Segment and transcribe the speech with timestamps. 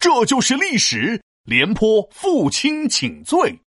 [0.00, 1.22] 这就是历史。
[1.44, 3.60] 廉颇负荆请罪，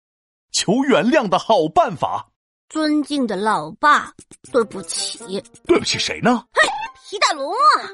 [0.52, 2.28] 求原谅的好办法。
[2.68, 4.12] 尊敬的老爸，
[4.52, 5.42] 对不起。
[5.66, 6.44] 对不起谁呢？
[6.52, 6.68] 嘿，
[7.10, 7.90] 皮大龙啊！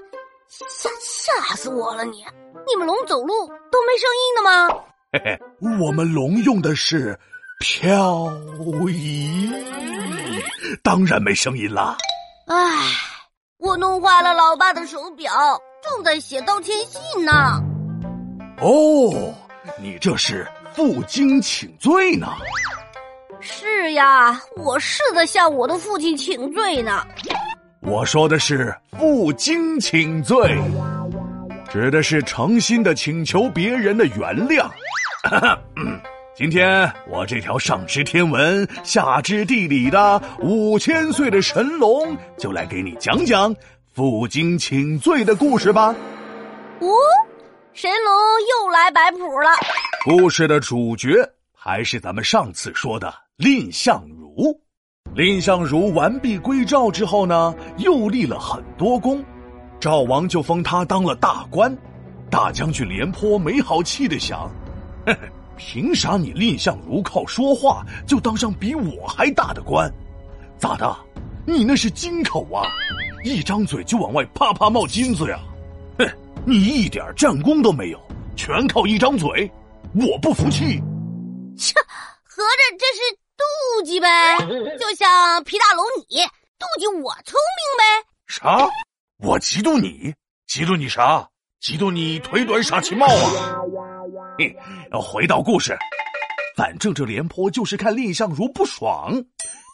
[0.48, 2.04] 吓吓死我了！
[2.04, 2.24] 你
[2.66, 4.68] 你们龙走路都没声音的吗？
[5.12, 5.40] 嘿嘿，
[5.80, 7.18] 我们龙用的是
[7.60, 8.30] 漂
[8.90, 9.50] 移，
[10.82, 11.96] 当然没声音啦。
[12.48, 12.56] 唉，
[13.58, 15.32] 我弄坏了老爸的手表，
[15.82, 17.62] 正在写道歉信呢。
[18.60, 19.34] 哦。
[19.80, 22.28] 你这是负荆请罪呢？
[23.40, 27.06] 是呀，我是在向我的父亲请罪呢。
[27.80, 30.58] 我说的是负荆请罪，
[31.70, 34.16] 指的是诚心的请求别人的原
[34.48, 34.68] 谅。
[36.34, 43.54] 今天我这条上知天文下知地理的五千岁的神龙，就来给你讲讲
[43.94, 45.94] 负荆请罪的故事吧。
[46.80, 46.88] 哦。
[47.72, 48.12] 神龙
[48.48, 49.48] 又来摆谱了。
[50.04, 51.08] 故事的主角
[51.54, 54.60] 还是咱们上次说的蔺相如。
[55.14, 59.24] 蔺相如完璧归赵之后呢，又立了很多功，
[59.78, 61.76] 赵王就封他当了大官。
[62.28, 64.50] 大将军廉颇没好气的想：，
[65.06, 69.92] 嘿嘿，凭啥你蔺相如靠说话就当上比我还大的官？
[70.58, 70.96] 咋的？
[71.46, 72.66] 你那是金口啊，
[73.24, 75.38] 一张嘴就往外啪啪冒金子呀！
[76.50, 76.52] 哼！
[76.52, 78.00] 你一点战功都没有，
[78.34, 79.50] 全靠一张嘴，
[79.94, 80.82] 我不服气。
[81.56, 81.74] 切，
[82.24, 83.00] 合着这是
[83.38, 84.08] 妒忌呗？
[84.76, 86.16] 就像皮大龙你
[86.58, 88.08] 妒忌我聪明呗？
[88.26, 88.68] 啥？
[89.22, 90.12] 我嫉妒你？
[90.48, 91.28] 嫉妒你啥？
[91.62, 93.60] 嫉妒你腿短傻气冒啊！
[94.38, 94.56] 嘿，
[94.90, 95.78] 回到故事，
[96.56, 99.12] 反正这廉颇就是看蔺相如不爽，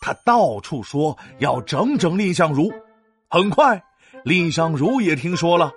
[0.02, 2.70] 他到处说要整整蔺相如。
[3.30, 3.82] 很快，
[4.24, 5.72] 蔺相如也听说了。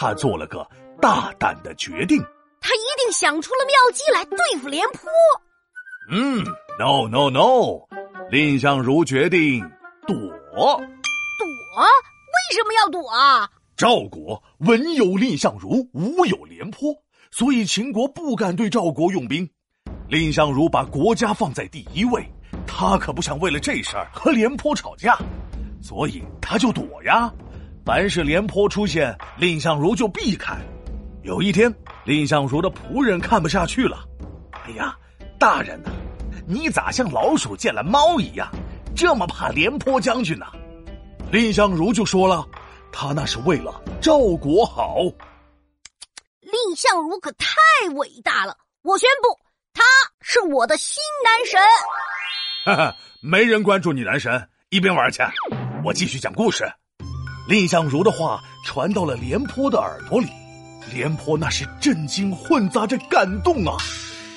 [0.00, 0.64] 他做了个
[1.02, 2.22] 大胆的决定，
[2.60, 5.10] 他一定想出了妙计来对付廉颇。
[6.08, 6.44] 嗯
[6.78, 7.80] ，no no no，
[8.30, 9.60] 蔺相如决定
[10.06, 10.14] 躲。
[10.14, 10.68] 躲？
[11.76, 13.50] 为什么要躲啊？
[13.76, 16.94] 赵国文有蔺相如，武有廉颇，
[17.32, 19.50] 所以秦国不敢对赵国用兵。
[20.08, 22.24] 蔺相如把国家放在第一位，
[22.68, 25.18] 他可不想为了这事儿和廉颇吵架，
[25.82, 27.28] 所以他就躲呀。
[27.88, 30.54] 凡是廉颇出现，蔺相如就避开。
[31.22, 34.04] 有一天，蔺相如的仆人看不下去了
[34.52, 34.94] ：“哎呀，
[35.40, 35.88] 大人呐，
[36.46, 38.46] 你咋像老鼠见了猫一样，
[38.94, 40.44] 这么怕廉颇将军呢？”
[41.32, 42.46] 蔺相如就说了
[42.92, 44.96] ：“他那是为了赵国好。”
[46.44, 47.56] 蔺相如可太
[47.94, 48.54] 伟大了！
[48.82, 49.28] 我宣布，
[49.72, 49.82] 他
[50.20, 51.58] 是我的新男神。
[52.66, 55.22] 哈哈，没人关注你男神，一边玩去。
[55.82, 56.70] 我继续讲故事。
[57.48, 60.28] 蔺相如的话传到了廉颇的耳朵里，
[60.92, 63.74] 廉颇那是震惊混杂着感动啊！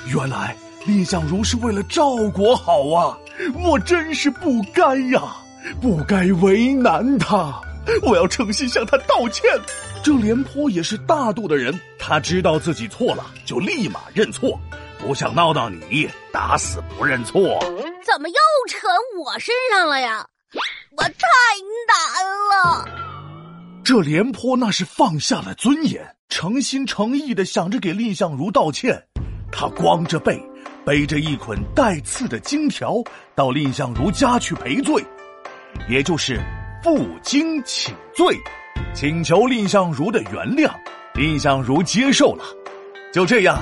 [0.08, 0.56] 原来
[0.86, 3.18] 蔺相如是为了赵国好啊！
[3.62, 5.36] 我真是不该呀，
[5.82, 7.62] 不该为难他，
[8.02, 9.44] 我要诚心向他道歉。
[10.02, 14.58] 这廉颇也是大度的人，他知道自己错了，就立马认错，
[14.98, 17.60] 不想闹到你，打死不认错。
[18.06, 18.36] 怎么又
[18.70, 18.88] 扯
[19.20, 20.26] 我身上了呀？
[20.98, 21.10] 我太
[21.88, 21.96] 难
[22.50, 22.91] 了。
[23.84, 29.02] 这廉颇那是放下了尊严，诚心诚意的想着给蔺相如道歉。
[29.52, 30.40] 他光着背，
[30.86, 32.96] 背着一捆带刺的金条，
[33.36, 35.04] 到蔺相如家去赔罪，
[35.90, 36.40] 也就是
[36.84, 38.38] 负荆请罪，
[38.94, 40.72] 请求蔺相如的原谅。
[41.16, 42.44] 蔺相如接受了，
[43.12, 43.58] 就这样，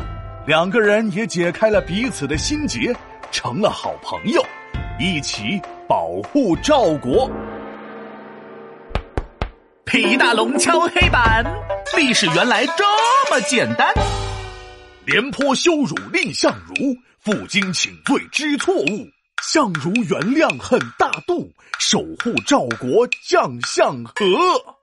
[0.46, 2.96] 两个人也解开了彼此的心结，
[3.32, 4.46] 成了好朋友，
[5.00, 7.32] 一起保护赵国。
[9.90, 11.44] 皮大龙敲黑板，
[11.98, 12.84] 历史原来这
[13.32, 13.92] 么简单。
[15.04, 19.08] 廉颇羞辱蔺相如，负荆请罪知错误，
[19.42, 24.79] 相如原谅很大度，守护赵国将相和。